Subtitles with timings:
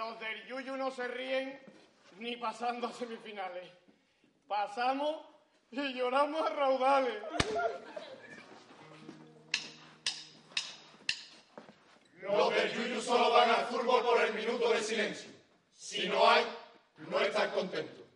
[0.00, 1.60] Los del Yuyu no se ríen
[2.20, 3.68] ni pasando a semifinales.
[4.48, 5.26] Pasamos
[5.70, 7.22] y lloramos a raudales.
[12.22, 15.30] Los del Yuyu solo van al fútbol por el minuto de silencio.
[15.74, 16.46] Si no hay,
[16.96, 18.06] no están contentos.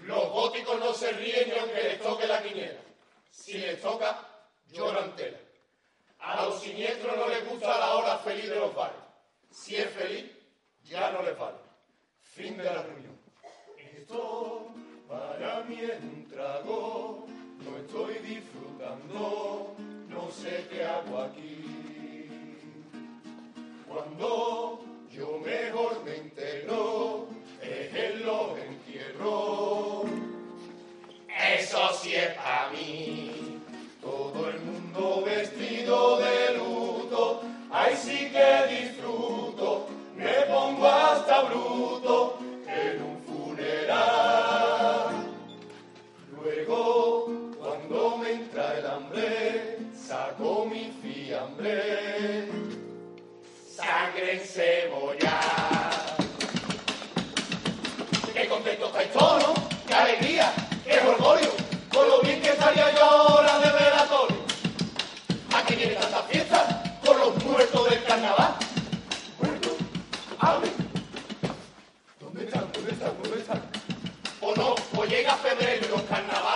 [0.00, 2.80] Los góticos no se ríen ni aunque les toque la quiniela.
[3.30, 4.26] Si les toca,
[4.72, 5.38] lloran tela.
[6.18, 8.98] A los siniestros no les gusta la hora feliz de los bares.
[9.52, 10.41] Si es feliz,
[10.92, 11.56] ya no les vale.
[12.20, 13.16] Fin de la reunión.
[13.96, 14.66] Esto
[15.08, 17.26] para mí es un trago,
[17.64, 19.74] no estoy disfrutando,
[20.08, 22.28] no sé qué hago aquí.
[23.88, 25.70] Cuando yo me
[50.38, 52.48] mi fiambre,
[53.68, 55.40] sangre en cebolla.
[58.32, 59.54] Qué contento estáis todos, ¿no?
[59.86, 60.52] Qué alegría,
[60.84, 61.52] qué orgullo,
[61.92, 64.36] con lo bien que estaría yo ahora de velatorio.
[65.54, 68.54] Aquí viene tanta fiesta, con los muertos del carnaval.
[69.38, 69.72] ¿Muertos?
[70.38, 70.70] ¡Hable!
[72.20, 72.72] ¿Dónde están?
[72.72, 73.22] ¿Dónde están?
[73.22, 73.62] ¿Dónde están?
[74.40, 76.51] O no, o llega febrero y los carnavales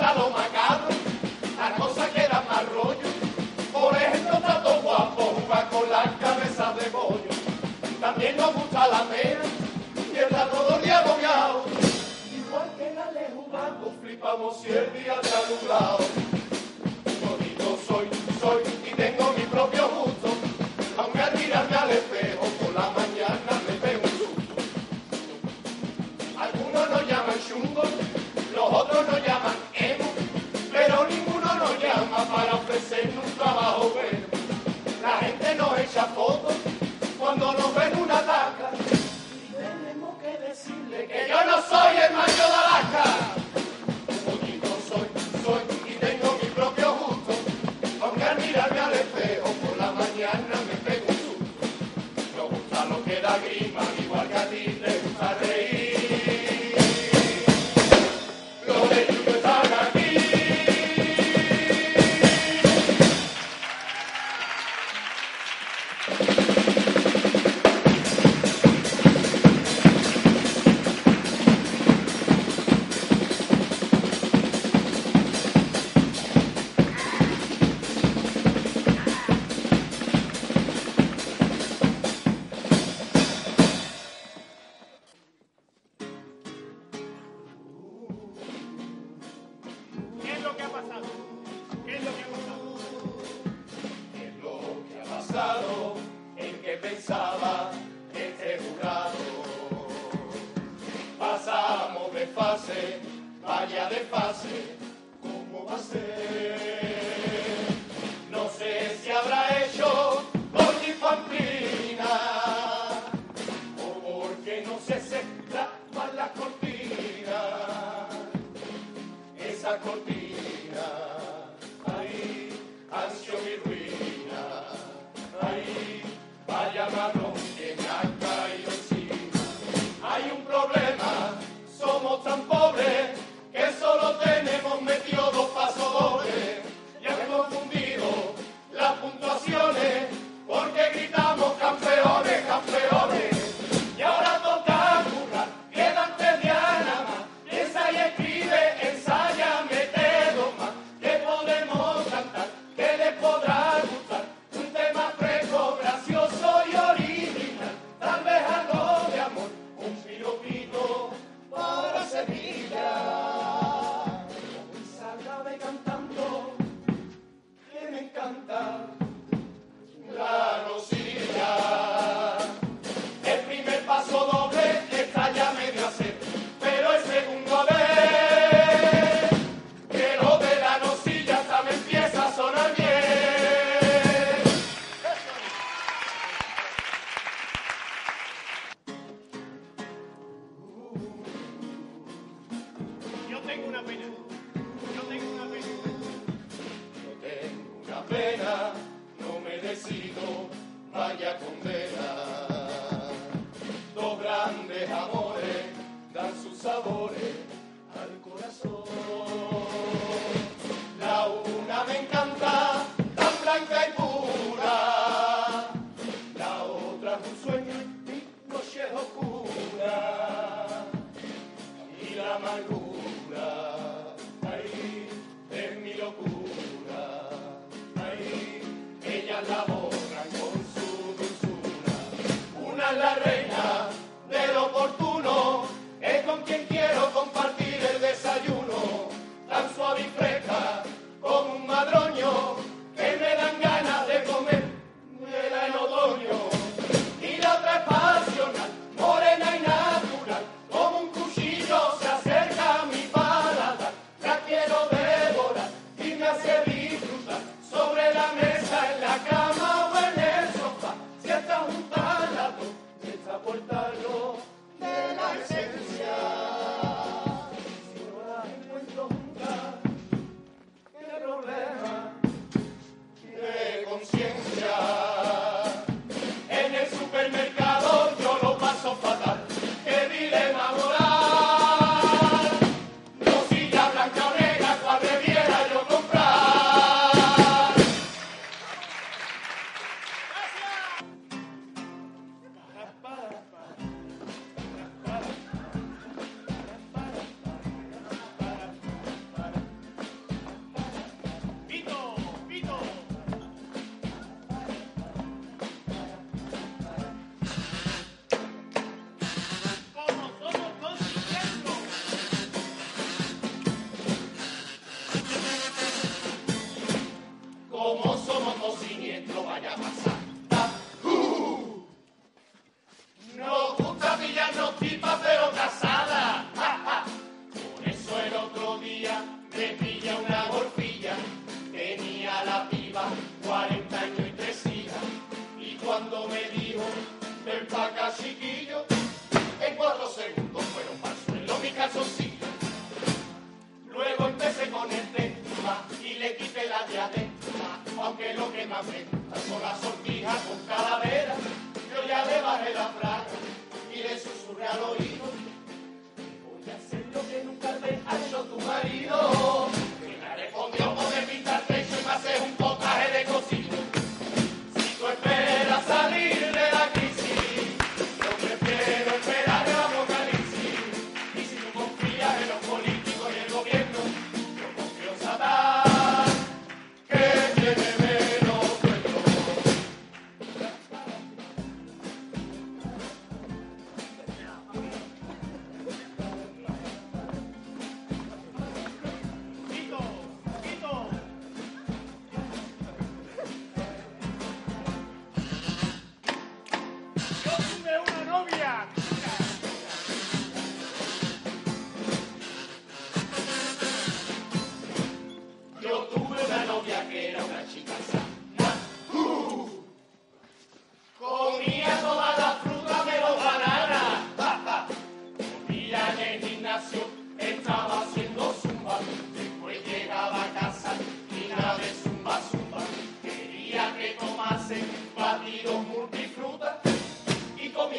[0.00, 0.88] Encanta lo macabro,
[1.58, 3.08] las cosas que dan más rollo.
[3.70, 7.30] Por ejemplo, tanto guapo jugar con las cabezas de bollo.
[8.00, 9.42] También nos gusta la mera
[10.10, 11.64] y está todo el día agobiado.
[12.34, 15.98] Igual que la le jugando, flipamos si el día está nublado.
[17.20, 18.08] Bonito soy,
[18.40, 19.89] soy y tengo mi propio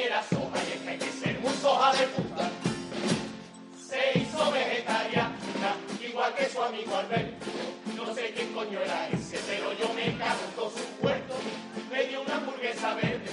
[0.01, 2.49] comiera soja y es que hay que ser muy soja de puta.
[3.87, 7.45] Se hizo vegetariana, igual que su amigo Alberto.
[7.95, 11.35] No sé quién coño era ese, pero yo me cago su puerto.
[11.91, 13.29] Me dio una hamburguesa verde,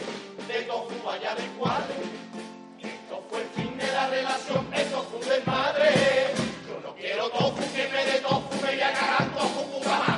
[0.47, 1.95] de tofu allá del cuadro.
[2.79, 5.89] Esto fue el fin de la relación, eso fue de madre.
[6.69, 10.18] Yo no quiero tofu, que me dé tofu, me voy a cagar tofu,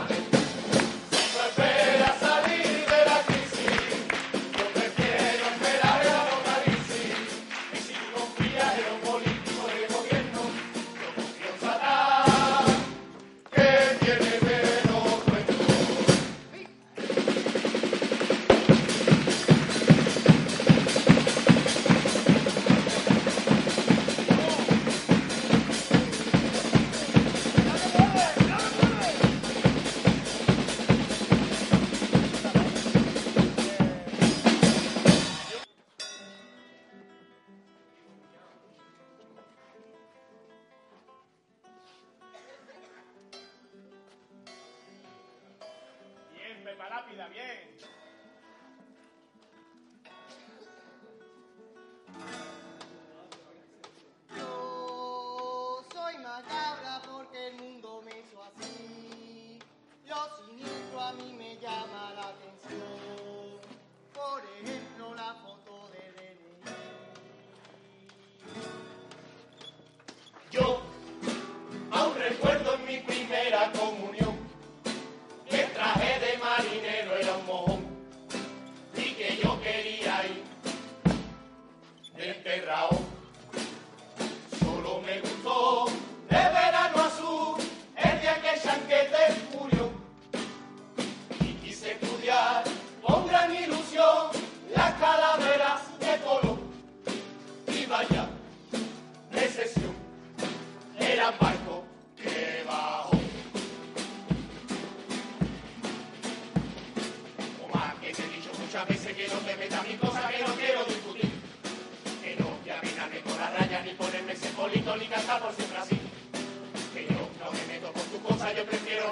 [47.50, 47.89] change.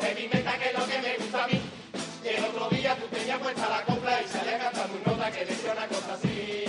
[0.09, 1.61] heavy metal que es lo que me gusta a mí.
[2.25, 5.45] Y el otro día tú tenías puesta la copla y salía cantando un nota que
[5.45, 6.68] decía una cosa así.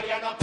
[0.00, 0.39] Mariano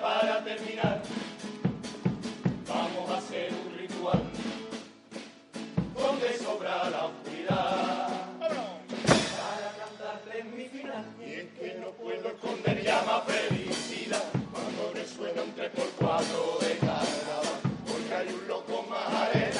[0.00, 1.02] para terminar,
[2.66, 4.22] vamos a hacer un ritual
[5.94, 8.08] donde sobra la oscuridad.
[8.38, 15.54] Para cantarles mi final, y es que no puedo esconder llama felicidad cuando resuena un
[15.54, 19.52] 3x4 de carnaval, porque hay un loco más arena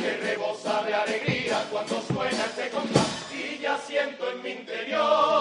[0.00, 5.33] que rebosa de alegría cuando suena este compás y ya siento en mi interior.